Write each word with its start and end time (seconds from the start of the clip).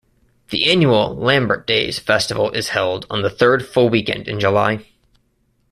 The 0.49 0.65
annual 0.67 1.15
"Lambert 1.15 1.67
Days" 1.67 1.99
festival 1.99 2.49
is 2.53 2.69
held 2.69 3.05
on 3.11 3.21
the 3.21 3.29
third 3.29 3.63
full 3.67 3.87
weekend 3.87 4.27
in 4.27 4.39
July. 4.39 4.83